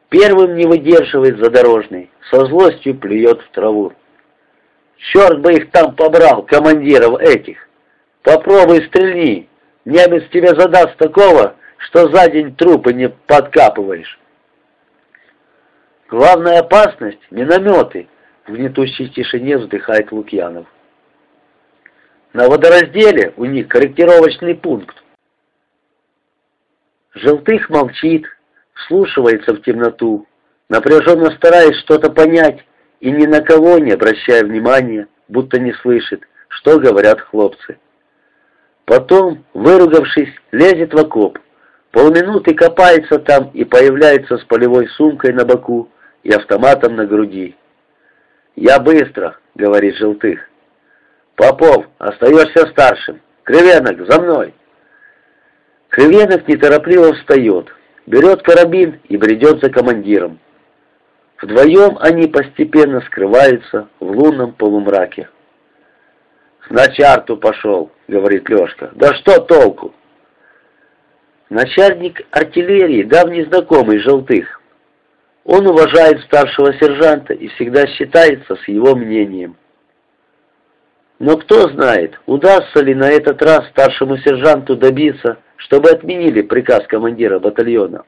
Первым 0.10 0.56
не 0.56 0.66
выдерживает 0.66 1.40
задорожный, 1.40 2.12
со 2.30 2.46
злостью 2.46 2.96
плюет 2.96 3.42
в 3.42 3.52
траву. 3.52 3.94
Черт 4.98 5.40
бы 5.40 5.54
их 5.54 5.72
там 5.72 5.96
побрал, 5.96 6.44
командиров 6.44 7.20
этих! 7.20 7.58
Попробуй 8.22 8.86
стрельни, 8.88 9.50
немец 9.86 10.30
тебе 10.32 10.50
задаст 10.50 10.98
такого, 10.98 11.56
что 11.78 12.10
за 12.12 12.30
день 12.30 12.56
трупы 12.56 12.94
не 12.94 13.10
подкапываешь. 13.10 14.20
Главная 16.10 16.60
опасность— 16.60 17.22
минометы, 17.32 18.08
в 18.46 18.52
гнетущей 18.52 19.10
тишине 19.10 19.58
вздыхает 19.58 20.12
Лукьянов. 20.12 20.68
На 22.34 22.48
водоразделе 22.48 23.34
у 23.38 23.46
них 23.46 23.68
корректировочный 23.68 24.56
пункт. 24.56 24.96
Желтых 27.14 27.70
молчит, 27.70 28.26
вслушивается 28.74 29.54
в 29.54 29.62
темноту, 29.62 30.28
напряженно 30.70 31.32
стараясь 31.32 31.78
что-то 31.80 32.12
понять 32.12 32.66
и 33.00 33.12
ни 33.12 33.26
на 33.26 33.42
кого 33.42 33.80
не 33.80 33.92
обращая 33.92 34.44
внимания, 34.44 35.08
будто 35.28 35.60
не 35.60 35.74
слышит, 35.74 36.24
что 36.48 36.80
говорят 36.80 37.20
хлопцы. 37.20 37.78
Потом, 38.86 39.44
выругавшись, 39.54 40.34
лезет 40.52 40.94
в 40.94 40.98
окоп, 40.98 41.40
полминуты 41.92 42.54
копается 42.54 43.20
там 43.20 43.52
и 43.54 43.64
появляется 43.64 44.38
с 44.38 44.44
полевой 44.46 44.88
сумкой 44.90 45.34
на 45.34 45.46
боку 45.46 45.90
и 46.24 46.32
автоматом 46.32 46.96
на 46.96 47.06
груди. 47.06 47.56
«Я 48.56 48.80
быстро»,— 48.80 49.38
говорит 49.56 49.96
Желтых. 49.96 50.40
«Попов, 51.36 51.86
остаешься 51.98 52.68
старшим. 52.68 53.22
Кривенок, 53.44 54.06
за 54.10 54.22
мной!» 54.22 54.54
Кривенок 55.90 56.48
неторопливо 56.48 57.14
встает, 57.14 57.68
берет 58.06 58.42
карабин 58.44 59.00
и 59.10 59.18
бредет 59.18 59.62
за 59.62 59.70
командиром. 59.70 60.40
Вдвоем 61.42 61.98
они 62.00 62.28
постепенно 62.28 63.02
скрываются 63.02 63.90
в 64.00 64.12
лунном 64.12 64.54
полумраке. 64.54 65.28
«На 66.72 66.88
чарту 66.88 67.36
пошел»,— 67.36 67.92
говорит 68.08 68.48
Лешка. 68.48 68.92
«Да 68.96 69.14
что 69.16 69.42
толку?» 69.42 69.94
Начальник 71.50 72.22
артиллерии, 72.32 73.04
давний 73.04 73.44
знакомый 73.44 74.00
Желтых. 74.00 74.62
Он 75.44 75.68
уважает 75.68 76.22
старшего 76.22 76.74
сержанта 76.76 77.34
и 77.34 77.50
всегда 77.50 77.86
считается 77.88 78.56
с 78.56 78.66
его 78.70 78.96
мнением. 78.96 79.58
Но 81.20 81.36
кто 81.36 81.68
знает, 81.68 82.18
удастся 82.26 82.82
ли 82.82 82.96
на 82.96 83.10
этот 83.10 83.42
раз 83.42 83.68
старшему 83.72 84.16
сержанту 84.20 84.78
добиться, 84.78 85.40
чтобы 85.58 85.90
отменили 85.90 86.42
приказ 86.42 86.88
командира 86.88 87.40
батальона. 87.40 88.06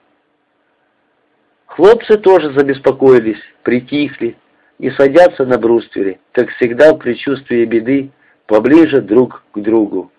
Хлопцы 1.65 2.17
тоже 2.17 2.53
забеспокоились, 2.53 3.41
притихли 3.63 4.37
и 4.79 4.89
садятся 4.91 5.45
на 5.45 5.57
бруствере, 5.57 6.19
как 6.31 6.49
всегда 6.51 6.93
в 6.93 6.99
предчувствии 6.99 7.65
беды, 7.65 8.11
поближе 8.47 9.01
друг 9.01 9.43
к 9.53 9.59
другу. 9.59 10.11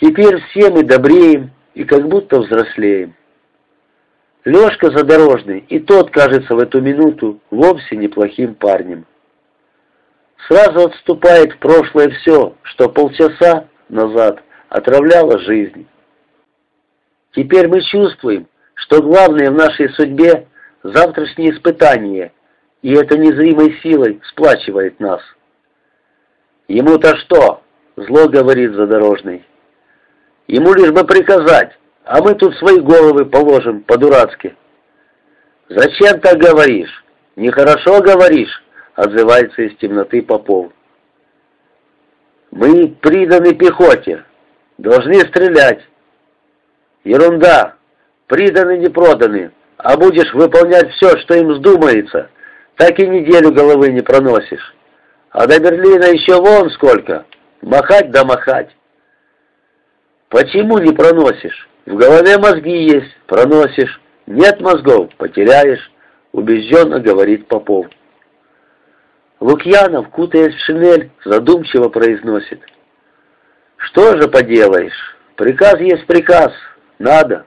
Теперь 0.00 0.40
все 0.48 0.70
мы 0.70 0.82
добреем 0.82 1.50
и 1.74 1.84
как 1.84 2.06
будто 2.08 2.40
взрослеем. 2.40 3.14
Лешка 4.44 4.90
Задорожный, 4.90 5.64
и 5.68 5.78
тот, 5.78 6.10
кажется, 6.10 6.54
в 6.54 6.58
эту 6.58 6.82
минуту 6.82 7.40
вовсе 7.50 7.96
неплохим 7.96 8.54
парнем. 8.54 9.06
Сразу 10.48 10.88
отступает 10.88 11.52
в 11.52 11.58
прошлое 11.58 12.10
все, 12.10 12.54
что 12.62 12.90
полчаса 12.90 13.68
назад 13.88 14.42
отравляла 14.68 15.38
жизнь. 15.38 15.86
Теперь 17.32 17.68
мы 17.68 17.80
чувствуем, 17.80 18.46
что 18.74 19.02
главное 19.02 19.50
в 19.50 19.54
нашей 19.54 19.88
судьбе— 19.90 20.46
завтрашнее 20.82 21.52
испытание, 21.52 22.32
и 22.82 22.92
это 22.92 23.16
незримой 23.16 23.78
силой 23.82 24.20
сплачивает 24.28 25.00
нас. 25.00 25.22
«Ему-то 26.68 27.16
что?»— 27.18 27.62
зло 27.96 28.28
говорит 28.28 28.72
задорожный. 28.72 29.44
«Ему 30.46 30.72
лишь 30.74 30.92
бы 30.92 31.04
приказать, 31.04 31.72
а 32.04 32.22
мы 32.22 32.34
тут 32.34 32.54
свои 32.56 32.80
головы 32.80 33.26
положим 33.26 33.82
по-дурацки». 33.82 34.56
«Зачем 35.68 36.20
так 36.20 36.38
говоришь? 36.38 37.04
Нехорошо 37.36 38.00
говоришь?»— 38.00 38.62
отзывается 38.94 39.62
из 39.62 39.76
темноты 39.78 40.22
Попов. 40.22 40.72
«Мы 42.50 42.88
приданы 42.88 43.54
пехоте, 43.54 44.24
должны 44.78 45.20
стрелять». 45.20 45.80
«Ерунда! 47.04 47.74
Приданы 48.26 48.78
не 48.78 48.88
проданы, 48.88 49.52
а 49.76 49.96
будешь 49.98 50.32
выполнять 50.32 50.90
все, 50.92 51.18
что 51.18 51.34
им 51.34 51.48
вздумается, 51.48 52.30
так 52.76 52.98
и 52.98 53.06
неделю 53.06 53.52
головы 53.52 53.92
не 53.92 54.00
проносишь. 54.00 54.73
А 55.34 55.48
до 55.48 55.58
Берлина 55.58 56.04
еще 56.04 56.40
вон 56.40 56.70
сколько, 56.70 57.26
махать 57.60 58.12
да 58.12 58.24
махать». 58.24 58.70
«Почему 60.28 60.78
не 60.78 60.94
проносишь? 60.94 61.68
В 61.86 61.96
голове 61.96 62.38
мозги 62.38 62.84
есть, 62.84 63.16
проносишь. 63.26 64.00
Нет 64.28 64.60
мозгов, 64.60 65.10
потеряешь»,— 65.16 65.90
убежденно 66.32 67.00
говорит 67.00 67.48
Попов. 67.48 67.86
Лукьянов, 69.40 70.08
кутаясь 70.10 70.54
в 70.54 70.64
шинель, 70.66 71.10
задумчиво 71.24 71.88
произносит. 71.88 72.60
«Что 73.76 74.16
же 74.16 74.28
поделаешь? 74.28 75.16
Приказ 75.34 75.80
есть 75.80 76.06
приказ. 76.06 76.52
Надо». 77.00 77.44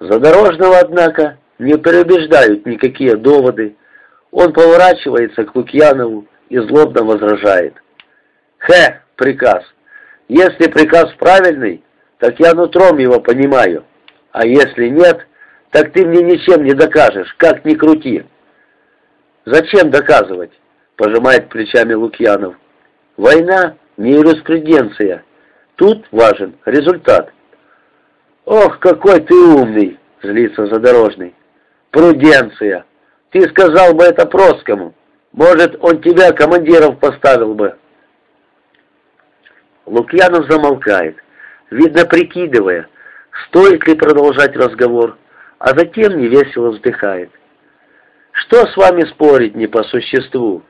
Задорожного, 0.00 0.80
однако, 0.80 1.38
не 1.60 1.78
переубеждают 1.78 2.66
никакие 2.66 3.14
доводы. 3.14 3.76
Он 4.32 4.52
поворачивается 4.52 5.44
к 5.44 5.54
Лукьянову 5.54 6.26
и 6.52 6.58
злобно 6.58 7.02
возражает. 7.02 7.74
«Хе, 8.58 9.00
приказ! 9.16 9.64
Если 10.28 10.70
приказ 10.70 11.10
правильный, 11.18 11.82
так 12.18 12.38
я 12.38 12.52
нутром 12.52 12.98
его 12.98 13.20
понимаю. 13.20 13.86
А 14.32 14.46
если 14.46 14.88
нет, 14.88 15.26
так 15.70 15.92
ты 15.92 16.06
мне 16.06 16.22
ничем 16.22 16.62
не 16.64 16.74
докажешь, 16.74 17.34
как 17.38 17.64
ни 17.64 17.74
крути». 17.74 18.26
«Зачем 19.46 19.90
доказывать?»— 19.90 20.52
пожимает 20.96 21.48
плечами 21.48 21.94
Лукьянов. 21.94 22.54
«Война 23.16 23.76
не 23.96 24.12
юриспруденция. 24.12 25.24
Тут 25.76 26.06
важен 26.12 26.54
результат». 26.66 27.32
«Ох, 28.44 28.78
какой 28.78 29.20
ты 29.20 29.34
умный!»— 29.34 29.98
злится 30.22 30.66
задорожный. 30.66 31.34
«Пруденция! 31.90 32.84
Ты 33.30 33.40
сказал 33.48 33.94
бы 33.94 34.04
это 34.04 34.26
Проскому. 34.26 34.94
Может, 35.32 35.76
он 35.80 36.00
тебя 36.02 36.32
командиров 36.32 36.98
поставил 36.98 37.54
бы». 37.54 37.76
Лукьянов 39.86 40.50
замолкает, 40.50 41.16
видно 41.70 42.04
прикидывая, 42.04 42.88
стоит 43.46 43.86
ли 43.86 43.94
продолжать 43.94 44.54
разговор, 44.56 45.16
а 45.58 45.68
затем 45.76 46.18
невесело 46.18 46.70
вздыхает. 46.70 47.30
«Что 48.32 48.66
с 48.66 48.76
вами 48.76 49.02
спорить 49.02 49.54
не 49.54 49.66
по 49.66 49.82
существу?» 49.84 50.62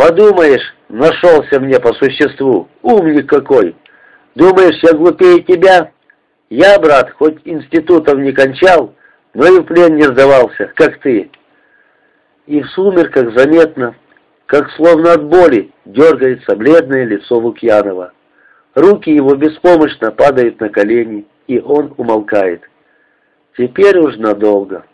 Подумаешь, 0.00 0.74
нашелся 0.88 1.60
мне 1.60 1.78
по 1.78 1.92
существу, 1.92 2.68
умник 2.80 3.28
какой. 3.28 3.76
Думаешь, 4.34 4.82
я 4.82 4.94
глупее 4.94 5.42
тебя? 5.42 5.92
Я, 6.48 6.78
брат, 6.78 7.10
хоть 7.12 7.38
институтов 7.44 8.18
не 8.18 8.32
кончал, 8.32 8.94
но 9.34 9.46
и 9.46 9.60
в 9.60 9.64
плен 9.64 9.96
не 9.96 10.04
сдавался, 10.04 10.72
как 10.74 11.00
ты. 11.00 11.30
И 12.50 12.60
в 12.60 12.66
сумерках 12.70 13.32
заметно, 13.38 13.94
как 14.46 14.72
словно 14.72 15.12
от 15.12 15.24
боли, 15.24 15.70
дергается 15.84 16.56
бледное 16.56 17.04
лицо 17.04 17.38
Лукьянова. 17.38 18.12
Руки 18.74 19.08
его 19.08 19.36
беспомощно 19.36 20.10
падают 20.10 20.58
на 20.58 20.68
колени, 20.68 21.28
и 21.46 21.60
он 21.60 21.94
умолкает. 21.96 22.62
Теперь 23.56 23.96
уж 24.00 24.16
надолго. 24.16 24.84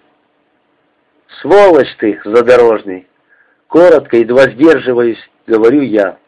«Сволочь 1.40 1.96
ты, 1.98 2.20
задорожный!» 2.26 3.08
Коротко, 3.68 4.18
едва 4.18 4.50
сдерживаюсь, 4.50 5.30
говорю 5.46 5.80
я. 5.80 6.18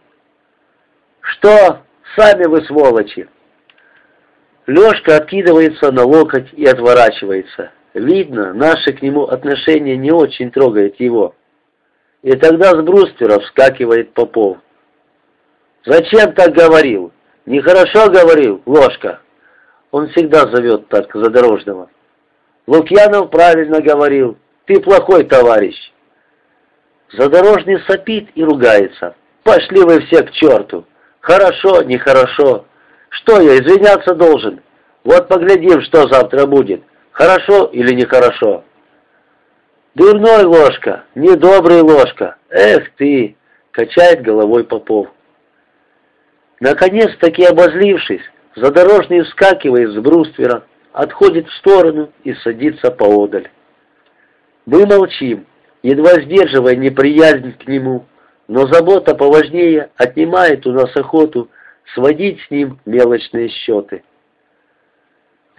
«Что? 1.20 1.82
Сами 2.16 2.46
вы 2.46 2.62
сволочи!» 2.62 3.28
Лешка 4.66 5.16
откидывается 5.18 5.92
на 5.92 6.04
локоть 6.04 6.54
и 6.54 6.64
отворачивается. 6.64 7.70
Видно, 7.94 8.52
наше 8.52 8.92
к 8.92 9.02
нему 9.02 9.24
отношение 9.24 9.96
не 9.96 10.10
очень 10.10 10.50
трогает 10.50 11.00
его. 11.00 11.34
И 12.22 12.32
тогда 12.32 12.70
с 12.70 12.82
бруствера 12.82 13.38
вскакивает 13.40 14.12
Попов. 14.12 14.58
«Зачем 15.84 16.32
так 16.32 16.52
говорил? 16.52 17.12
Нехорошо 17.46 18.10
говорил, 18.10 18.62
ложка!» 18.66 19.20
Он 19.90 20.08
всегда 20.08 20.40
зовет 20.48 20.88
так 20.88 21.10
задорожного. 21.14 21.88
Лукьянов 22.66 23.30
правильно 23.30 23.80
говорил. 23.80 24.36
Ты 24.66 24.80
плохой 24.80 25.24
товарищ. 25.24 25.76
Задорожный 27.12 27.80
сопит 27.86 28.28
и 28.34 28.44
ругается. 28.44 29.14
Пошли 29.42 29.80
вы 29.80 30.00
все 30.02 30.22
к 30.22 30.30
черту. 30.32 30.84
Хорошо, 31.20 31.82
нехорошо. 31.82 32.66
Что 33.08 33.40
я, 33.40 33.56
извиняться 33.56 34.14
должен? 34.14 34.60
Вот 35.04 35.28
поглядим, 35.28 35.80
что 35.82 36.06
завтра 36.08 36.44
будет. 36.44 36.82
Хорошо 37.18 37.64
или 37.72 37.94
нехорошо? 37.94 38.62
Дурной 39.96 40.44
ложка, 40.44 41.02
недобрый 41.16 41.80
ложка. 41.80 42.36
Эх 42.48 42.92
ты, 42.96 43.36
качает 43.72 44.22
головой 44.22 44.62
Попов. 44.62 45.08
Наконец-таки 46.60 47.42
обозлившись, 47.44 48.22
задорожный 48.54 49.22
вскакивает 49.22 49.90
с 49.90 49.96
бруствера, 49.96 50.62
отходит 50.92 51.48
в 51.48 51.54
сторону 51.54 52.12
и 52.22 52.34
садится 52.34 52.92
поодаль. 52.92 53.50
Мы 54.64 54.86
молчим, 54.86 55.44
едва 55.82 56.20
сдерживая 56.22 56.76
неприязнь 56.76 57.52
к 57.58 57.66
нему, 57.66 58.06
но 58.46 58.68
забота 58.68 59.16
поважнее 59.16 59.90
отнимает 59.96 60.68
у 60.68 60.72
нас 60.72 60.94
охоту 60.94 61.50
сводить 61.94 62.40
с 62.42 62.50
ним 62.52 62.78
мелочные 62.86 63.48
счеты. 63.48 64.04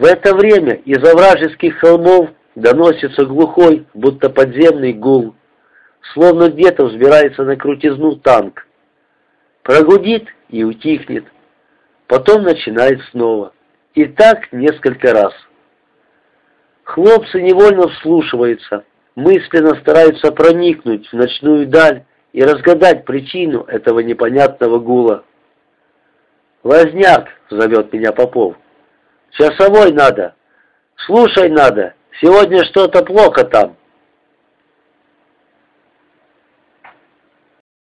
В 0.00 0.04
это 0.06 0.34
время 0.34 0.76
из-за 0.86 1.14
вражеских 1.14 1.78
холмов 1.78 2.30
доносится 2.54 3.26
глухой, 3.26 3.86
будто 3.92 4.30
подземный 4.30 4.94
гул, 4.94 5.34
словно 6.14 6.48
где-то 6.48 6.86
взбирается 6.86 7.44
на 7.44 7.54
крутизну 7.54 8.16
танк. 8.16 8.66
Прогудит 9.62 10.26
и 10.48 10.64
утихнет, 10.64 11.26
потом 12.06 12.44
начинает 12.44 13.02
снова. 13.10 13.52
И 13.92 14.06
так 14.06 14.50
несколько 14.52 15.12
раз. 15.12 15.34
Хлопцы 16.84 17.42
невольно 17.42 17.88
вслушиваются, 17.88 18.84
мысленно 19.16 19.78
стараются 19.82 20.32
проникнуть 20.32 21.08
в 21.08 21.12
ночную 21.12 21.66
даль 21.66 22.04
и 22.32 22.42
разгадать 22.42 23.04
причину 23.04 23.64
этого 23.64 24.00
непонятного 24.00 24.78
гула. 24.78 25.24
«Возняк!»— 26.62 27.28
зовет 27.50 27.92
меня 27.92 28.12
Попов. 28.12 28.56
«Часовой 29.32 29.92
надо! 29.92 30.34
Слушай 31.06 31.48
надо! 31.50 31.94
Сегодня 32.20 32.64
что-то 32.64 33.04
плохо 33.04 33.44
там!» 33.44 33.76